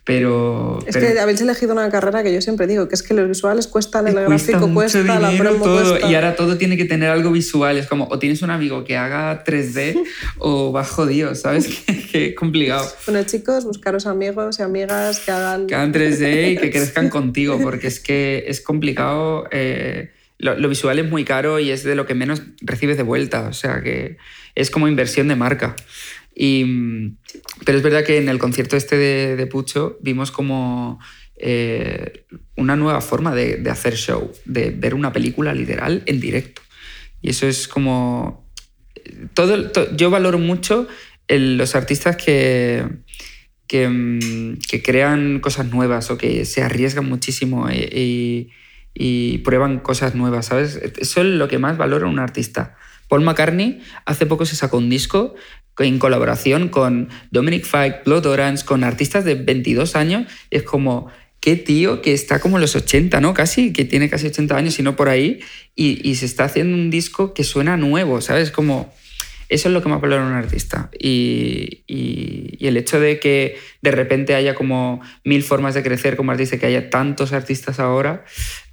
[0.05, 3.25] Pero, es que habéis elegido una carrera que yo siempre digo, que es que los
[3.25, 7.31] visuales cuestan, el gráfico cuesta, la promo todo, Y ahora todo tiene que tener algo
[7.31, 7.77] visual.
[7.77, 10.03] Es como, o tienes un amigo que haga 3D
[10.39, 11.67] o va jodido, ¿sabes?
[12.11, 12.85] Qué complicado.
[13.05, 15.67] Bueno, chicos, buscaros amigos y amigas que hagan...
[15.67, 19.45] Que hagan 3D y que crezcan contigo, porque es que es complicado...
[19.51, 20.11] Eh,
[20.43, 23.53] lo, visual es muy caro y es de lo que menos recibes de vuelta, o
[23.53, 24.17] sea que
[24.55, 25.75] es como inversión de marca.
[26.35, 26.65] Y,
[27.65, 30.99] pero es verdad que en el concierto este de, Pucho vimos como
[31.37, 32.25] eh,
[32.55, 36.61] una nueva forma de, hacer show, de ver una película literal en directo.
[37.21, 38.43] Y eso es como...
[39.33, 40.87] Todo, yo valoro mucho
[41.27, 42.85] los artistas que,
[43.67, 48.49] que, crean cosas nuevas o que se arriesgan muchísimo eh, y,
[48.93, 50.79] y prueban cosas nuevas, ¿sabes?
[50.97, 52.75] Eso es lo que más valora un artista.
[53.07, 55.35] Paul McCartney hace poco se sacó un disco
[55.79, 60.27] en colaboración con Dominic Fike, Blood Orange, con artistas de 22 años.
[60.51, 61.07] es como,
[61.39, 63.33] qué tío que está como los 80, ¿no?
[63.33, 65.39] Casi, que tiene casi 80 años, y no por ahí,
[65.75, 68.51] y, y se está haciendo un disco que suena nuevo, ¿sabes?
[68.51, 68.93] Como
[69.53, 70.89] eso es lo que me valora un artista.
[70.97, 76.31] Y, y, el hecho de que de repente haya como mil formas de crecer como
[76.31, 78.25] artista, que haya tantos artistas ahora,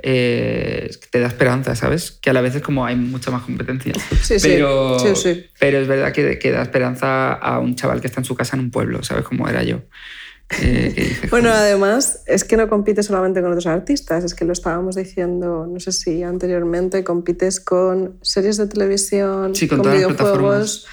[0.03, 2.13] eh, te da esperanza, ¿sabes?
[2.13, 3.93] Que a la vez es como hay mucha más competencia.
[4.23, 8.07] Sí, pero, sí, sí, pero es verdad que, que, da esperanza a un chaval que
[8.07, 9.25] está en su casa en un pueblo, ¿sabes?
[9.25, 9.83] Como era yo.
[11.31, 15.67] Bueno, además es que no compites solamente con otros artistas, es que lo estábamos diciendo,
[15.67, 20.87] no sé si anteriormente, compites con series de televisión, con, videojuegos,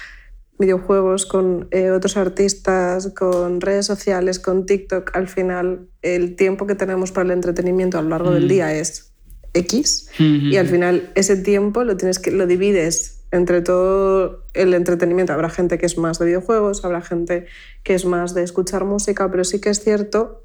[0.58, 5.10] videojuegos, con eh, otros artistas, con redes sociales, con TikTok.
[5.14, 8.48] Al final, el tiempo que tenemos para el entretenimiento a lo largo del mm.
[8.48, 9.12] día es
[9.54, 15.32] X y al final ese tiempo lo, tienes que, lo divides entre todo el entretenimiento.
[15.32, 17.46] Habrá gente que es más de videojuegos, habrá gente
[17.82, 20.44] que es más de escuchar música, pero sí que es cierto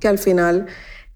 [0.00, 0.66] que al final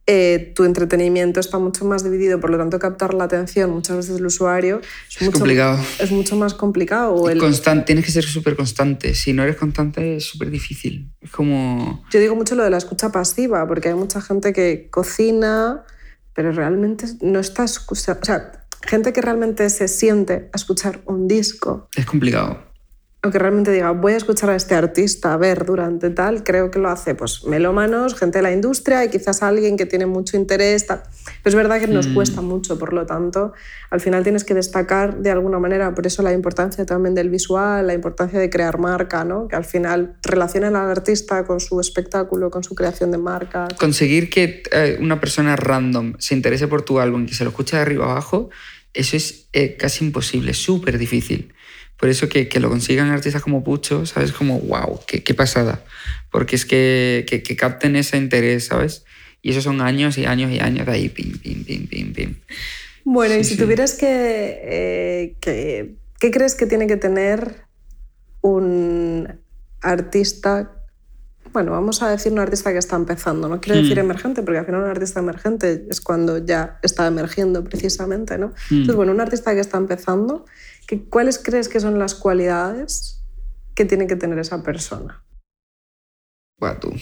[0.09, 4.15] eh, tu entretenimiento está mucho más dividido, por lo tanto captar la atención muchas veces
[4.15, 5.81] del usuario es, mucho, complicado.
[5.99, 7.29] Es mucho más complicado.
[7.29, 7.39] el...
[7.39, 9.15] constante, tienes que ser súper constante.
[9.15, 11.11] Si no eres constante es súper difícil.
[11.21, 12.05] Es como...
[12.13, 15.83] Yo digo mucho lo de la escucha pasiva, porque hay mucha gente que cocina,
[16.35, 18.21] pero realmente no está escuchando...
[18.23, 21.89] O sea, gente que realmente se siente a escuchar un disco.
[21.97, 22.67] Es complicado.
[23.27, 26.71] O que realmente diga, voy a escuchar a este artista, a ver, durante tal, creo
[26.71, 30.37] que lo hace pues melómanos, gente de la industria y quizás alguien que tiene mucho
[30.37, 30.85] interés.
[30.87, 31.01] Pero
[31.45, 32.15] es verdad que nos mm.
[32.15, 33.53] cuesta mucho, por lo tanto,
[33.91, 37.89] al final tienes que destacar de alguna manera, por eso la importancia también del visual,
[37.89, 39.49] la importancia de crear marca, ¿no?
[39.49, 43.67] que al final relacionen al artista con su espectáculo, con su creación de marca.
[43.81, 47.75] Conseguir que eh, una persona random se interese por tu álbum, que se lo escuche
[47.75, 48.51] de arriba abajo,
[48.97, 51.53] eso es eh, casi imposible, súper difícil.
[51.97, 54.33] Por eso que, que, lo consigan artistas como Pucho, ¿sabes?
[54.33, 55.83] Como, wow, qué, qué pasada.
[56.31, 59.05] Porque es que, que, que, capten ese interés, ¿sabes?
[59.41, 62.35] Y eso son años y años y años de ahí, pim, pim, pim, pim, pim.
[63.05, 65.95] Bueno, y si tuvieras que, eh, que...
[66.19, 67.67] ¿Qué crees que tiene que tener
[68.41, 69.39] un
[69.81, 70.73] artista
[71.57, 74.01] bueno, vamos a decir un artista que está empezando, no quiero decir hmm.
[74.01, 78.49] emergente, porque al final un artista emergente es cuando ya está emergiendo precisamente, ¿no?
[78.49, 78.75] Hmm.
[78.75, 80.45] Entonces, bueno, un artista que está empezando,
[81.09, 83.23] ¿cuáles crees que son las cualidades
[83.75, 85.25] que tiene que tener esa persona?
[86.59, 86.93] Bueno, tú.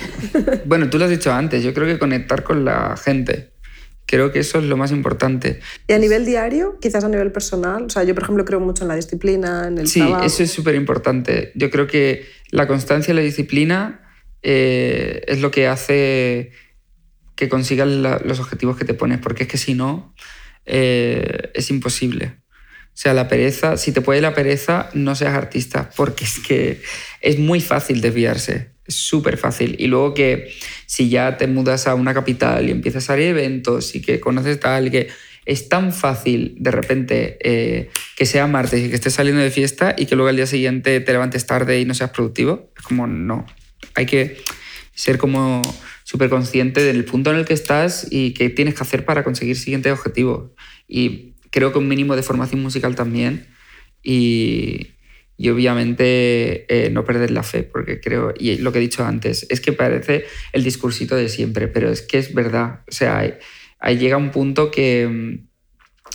[0.64, 3.49] bueno, tú lo has dicho antes, yo creo que conectar con la gente.
[4.10, 5.60] Creo que eso es lo más importante.
[5.86, 6.80] ¿Y a nivel diario?
[6.80, 7.84] Quizás a nivel personal.
[7.84, 10.22] O sea, yo, por ejemplo, creo mucho en la disciplina, en el sí, trabajo.
[10.22, 11.52] Sí, eso es súper importante.
[11.54, 14.00] Yo creo que la constancia y la disciplina
[14.42, 16.50] eh, es lo que hace
[17.36, 20.12] que consigas los objetivos que te pones, porque es que si no,
[20.66, 22.34] eh, es imposible.
[22.86, 26.82] O sea, la pereza, si te puede la pereza, no seas artista, porque es que
[27.20, 29.76] es muy fácil desviarse, es súper fácil.
[29.78, 30.52] Y luego que
[30.86, 34.58] si ya te mudas a una capital y empiezas a salir eventos y que conoces
[34.60, 35.08] tal, que
[35.46, 39.94] es tan fácil de repente eh, que sea martes y que estés saliendo de fiesta
[39.96, 42.70] y que luego al día siguiente te levantes tarde y no seas productivo.
[42.76, 43.46] Es como, no.
[43.94, 44.36] Hay que
[44.94, 45.62] ser como
[46.04, 49.56] súper consciente del punto en el que estás y qué tienes que hacer para conseguir
[49.56, 50.54] siguiente objetivo.
[50.86, 53.46] Y creo que un mínimo de formación musical también.
[54.02, 54.88] Y,
[55.40, 59.46] y obviamente eh, no perder la fe, porque creo, y lo que he dicho antes,
[59.48, 62.80] es que parece el discursito de siempre, pero es que es verdad.
[62.86, 63.26] O sea,
[63.78, 65.48] ahí llega un punto que mm,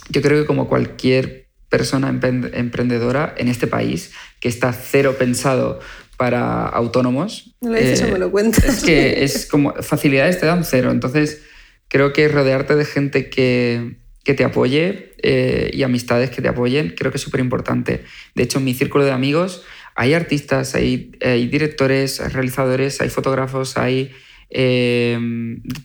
[0.09, 5.79] yo creo que como cualquier persona emprendedora en este país que está cero pensado
[6.17, 7.55] para autónomos.
[7.61, 8.63] No lo dices o me lo cuentas.
[8.63, 10.91] Es que es como facilidades te dan cero.
[10.91, 11.41] Entonces,
[11.87, 16.93] creo que rodearte de gente que, que te apoye eh, y amistades que te apoyen,
[16.97, 18.03] creo que es súper importante.
[18.33, 19.63] De hecho, en mi círculo de amigos
[19.95, 24.11] hay artistas, hay, hay directores, hay realizadores, hay fotógrafos, hay
[24.49, 25.17] eh,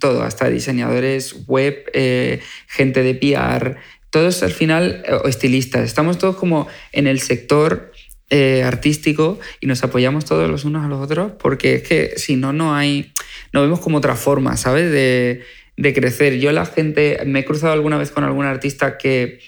[0.00, 3.76] todo, hasta diseñadores web, eh, gente de PR,
[4.10, 7.92] todos al final, o estilistas, estamos todos como en el sector
[8.32, 12.36] eh, artístico y nos apoyamos todos los unos a los otros porque es que si
[12.36, 13.12] no, no hay,
[13.52, 14.92] no vemos como otra forma, ¿sabes?
[14.92, 15.42] De,
[15.80, 16.38] de crecer.
[16.38, 19.40] Yo la gente, me he cruzado alguna vez con algún artista que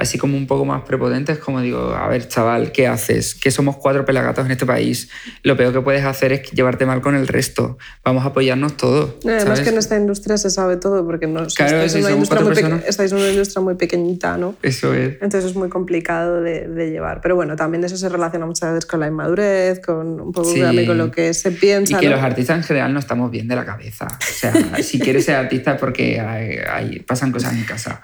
[0.00, 3.34] así como un poco más prepotentes, como digo, a ver, chaval, ¿qué haces?
[3.34, 5.10] Que somos cuatro pelagatos en este país.
[5.42, 7.76] Lo peor que puedes hacer es llevarte mal con el resto.
[8.02, 9.16] Vamos a apoyarnos todos.
[9.24, 12.82] además que en esta industria se sabe todo, porque no, estáis, en una industria muy
[12.86, 14.54] estáis en una industria muy pequeñita, ¿no?
[14.62, 15.14] Eso es.
[15.20, 17.20] Entonces es muy complicado de, llevar.
[17.20, 20.50] Pero bueno, también eso se relaciona muchas veces con la inmadurez, con un poco
[20.86, 21.98] con lo que se piensa.
[21.98, 24.06] Y que los artistas en general no estamos bien de la cabeza.
[24.06, 28.00] O sea, si quieres ser artista es porque hay, pasan cosas en casa.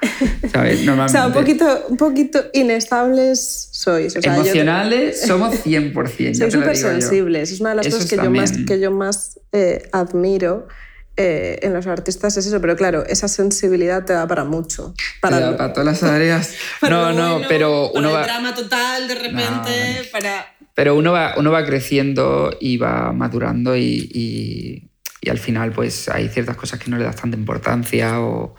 [0.53, 0.85] ¿sabes?
[0.85, 1.07] Normalmente.
[1.07, 4.17] O sea, un poquito un poquito inestables sois.
[4.17, 6.35] Emocionales somos 100%.
[6.35, 7.53] Sois súper sensibles.
[7.53, 10.69] Es una de las cosas que yo más, que yo más eh, admiro.
[11.19, 14.95] Eh, en los artistas es eso, pero claro, esa sensibilidad te da para mucho.
[15.23, 16.55] Para, para todas las áreas.
[16.83, 18.25] no, no, pero uno va.
[18.25, 20.55] drama total de repente, para.
[20.75, 24.91] Pero uno va, uno va creciendo y va madurando y, y,
[25.23, 28.55] y, al final, pues hay ciertas cosas que no le das tanta importancia o.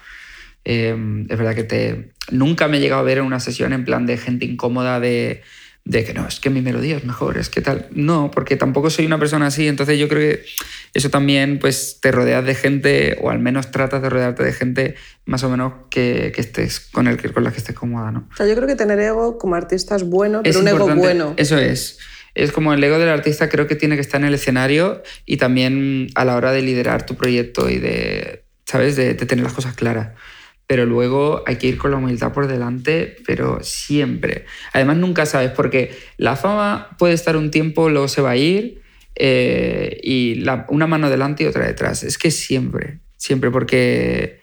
[0.69, 3.85] Eh, es verdad que te, Nunca me he llegado a ver en una sesión en
[3.85, 5.41] plan de gente incómoda de
[5.87, 7.87] de que no, es que mi melodía es mejor, es que tal.
[7.91, 10.45] No, porque tampoco soy una persona así, entonces yo creo que
[10.93, 14.95] eso también, pues te rodeas de gente, o al menos tratas de rodearte de gente
[15.25, 18.27] más o menos que, que estés con, el, con la que estés cómoda, ¿no?
[18.29, 21.33] O sea, yo creo que tener ego como artista es bueno, pero un ego bueno.
[21.37, 21.99] Eso es.
[22.35, 25.37] Es como el ego del artista creo que tiene que estar en el escenario y
[25.37, 28.97] también a la hora de liderar tu proyecto y de, ¿sabes?
[28.97, 30.09] de, de tener las cosas claras
[30.67, 34.45] pero luego hay que ir con la humildad por delante, pero siempre.
[34.73, 38.81] Además, nunca sabes, porque la fama puede estar un tiempo, luego se va a ir,
[39.15, 42.03] eh, y una mano delante y otra detrás.
[42.03, 44.39] Es que siempre, siempre, porque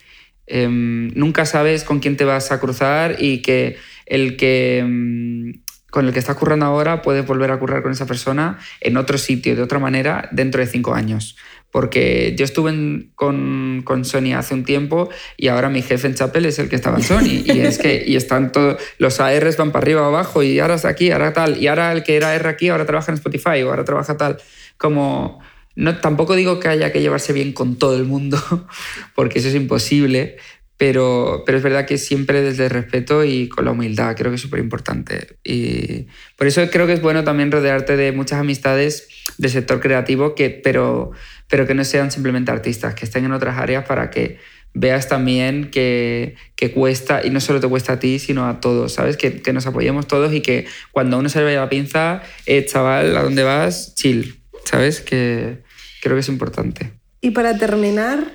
[0.47, 4.79] em, nunca sabes con quién te vas a cruzar y que el que...
[4.79, 5.61] Em,
[5.91, 9.17] con el que estás currando ahora puedes volver a currar con esa persona en otro
[9.17, 11.37] sitio, de otra manera, dentro de cinco años
[11.75, 16.45] porque yo estuve con, con, Sony hace un tiempo y ahora mi jefe en Chapel
[16.45, 19.73] es el que estaba en Sony y es que y están todos los ARs van
[19.73, 22.47] para arriba abajo y ahora está aquí, ahora tal y ahora el que era R
[22.47, 24.37] aquí ahora trabaja en Spotify o ahora trabaja tal
[24.77, 25.41] como
[25.75, 28.39] no tampoco digo que haya que llevarse bien con todo el mundo
[29.13, 30.37] porque eso es imposible
[30.77, 34.35] pero, pero es verdad que siempre desde el respeto y con la humildad, creo que
[34.35, 35.37] es súper importante.
[35.41, 39.07] Y por eso creo que es bueno también rodearte de muchas amistades
[39.37, 41.11] del sector creativo, que, pero,
[41.49, 44.37] pero que no sean simplemente artistas, que estén en otras áreas para que
[44.73, 48.93] veas también que, que cuesta, y no solo te cuesta a ti, sino a todos,
[48.93, 49.17] ¿sabes?
[49.17, 52.65] Que, que nos apoyemos todos y que cuando uno se le vaya la pinza, eh,
[52.65, 53.95] chaval, ¿a dónde vas?
[53.95, 55.01] Chill, ¿sabes?
[55.01, 55.63] Que
[56.01, 56.91] creo que es importante.
[57.21, 58.33] Y para terminar,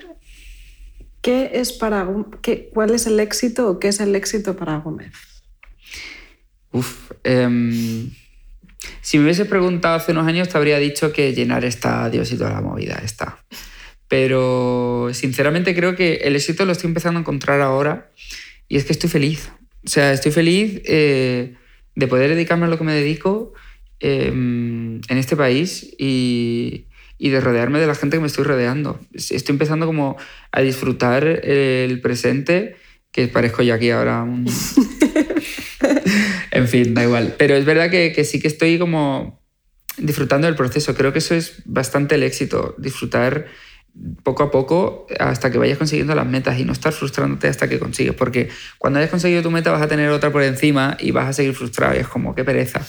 [1.20, 2.09] ¿qué es para,
[2.40, 5.12] qué, ¿cuál es el éxito o qué es el éxito para Gómez?
[6.72, 8.09] Uf, eh,
[9.01, 12.53] si me hubiese preguntado hace unos años, te habría dicho que llenar estadios y toda
[12.53, 13.38] la movida está.
[14.09, 18.11] Pero sinceramente creo que el éxito lo estoy empezando a encontrar ahora
[18.69, 19.51] y es que estoy feliz.
[19.85, 21.55] O sea, estoy feliz eh,
[21.95, 23.53] de poder dedicarme a lo que me dedico
[24.01, 26.87] em, en este país y,
[27.19, 28.99] y de rodearme de la gente que me estoy rodeando.
[29.12, 30.16] Estoy empezando como
[30.53, 32.77] a disfrutar el presente,
[33.12, 34.47] que parezco yo aquí ahora un...
[36.51, 37.35] en fin, da igual.
[37.39, 39.41] Pero es verdad que, sí que estoy como
[39.97, 40.95] disfrutando del proceso.
[40.95, 43.47] Creo que eso es bastante el éxito, disfrutar
[44.23, 47.79] poco a poco hasta que vayas consiguiendo las metas y no estar frustrándote hasta que
[47.79, 48.15] consigues.
[48.15, 51.33] Porque cuando hayas conseguido tu meta vas a tener otra por encima y vas a
[51.33, 52.81] seguir frustrado y es como, qué pereza.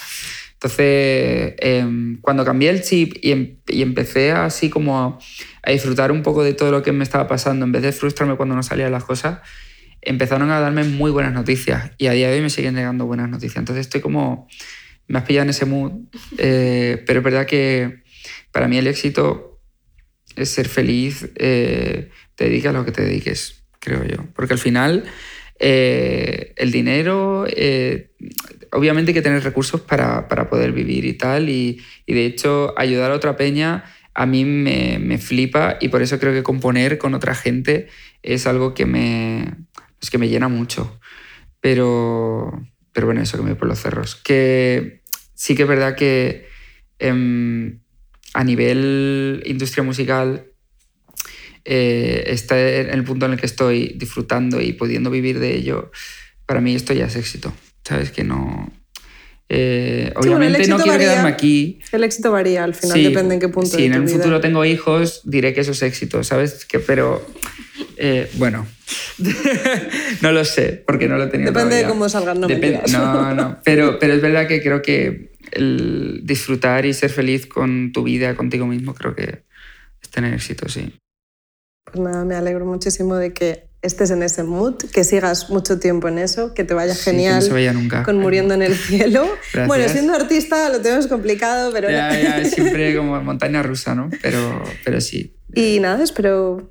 [0.53, 5.19] Entonces, eh, cuando cambié el chip y, em y empecé así como a,
[5.63, 8.37] a, disfrutar un poco de todo lo que me estaba pasando, en vez de frustrarme
[8.37, 9.39] cuando no salían las cosas,
[10.01, 13.29] empezaron a darme muy buenas noticias y a día de hoy me siguen llegando buenas
[13.29, 13.57] noticias.
[13.57, 14.47] Entonces estoy como,
[15.07, 15.91] me has pillado en ese mood,
[16.37, 18.03] eh, pero es verdad que
[18.51, 19.59] para mí el éxito
[20.35, 24.25] es ser feliz, eh, te dediques a lo que te dediques, creo yo.
[24.33, 25.05] Porque al final
[25.63, 28.11] eh, el dinero, eh,
[28.71, 32.73] obviamente hay que tener recursos para, para poder vivir y tal, y, y, de hecho
[32.77, 33.83] ayudar a otra peña
[34.13, 37.87] a mí me, me flipa y por eso creo que componer con otra gente
[38.23, 39.53] es algo que me,
[40.01, 40.99] es que me llena mucho.
[41.59, 42.51] Pero,
[42.91, 44.15] pero bueno, eso que me voy por los cerros.
[44.15, 45.01] Que
[45.33, 46.47] sí que es verdad que
[46.99, 47.77] eh,
[48.33, 50.47] a nivel industria musical
[51.65, 55.91] eh, está en el punto en el que estoy disfrutando y pudiendo vivir de ello,
[56.45, 57.53] para mí esto ya es éxito.
[57.83, 58.11] ¿Sabes?
[58.11, 58.71] Que no...
[59.53, 61.11] Eh, obviamente sí, bueno, no quiero varía.
[61.11, 61.79] quedarme aquí.
[61.91, 63.75] El éxito varía, al final sí, depende en qué punto.
[63.75, 66.63] Si en el futuro tengo hijos, diré que eso es éxito, ¿sabes?
[66.65, 67.27] Que, pero
[68.03, 68.65] eh, bueno,
[70.21, 71.87] no lo sé, porque no lo he tenido Depende todavía.
[71.87, 76.21] de cómo salgan, no Depende, No, no, pero, pero es verdad que creo que el
[76.23, 79.43] disfrutar y ser feliz con tu vida, contigo mismo, creo que
[80.01, 80.97] es tener éxito, sí.
[81.85, 86.07] Pues nada, me alegro muchísimo de que estés en ese mood, que sigas mucho tiempo
[86.07, 88.01] en eso, que te vaya sí, genial que no se vaya nunca.
[88.01, 89.27] con Muriendo en el Cielo.
[89.53, 89.67] Gracias.
[89.67, 91.87] Bueno, siendo artista lo tenemos complicado, pero...
[91.87, 94.09] Ya, ya, siempre como montaña rusa, ¿no?
[94.23, 95.35] Pero, pero sí.
[95.53, 96.70] Y nada, espero